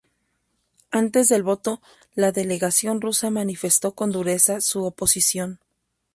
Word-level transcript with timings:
Antes 0.89 1.29
del 1.29 1.43
voto 1.43 1.79
la 2.15 2.31
delegación 2.31 3.01
rusa 3.01 3.29
manifestó 3.29 3.91
con 3.93 4.11
dureza 4.11 4.59
su 4.59 4.83
oposición. 4.83 5.59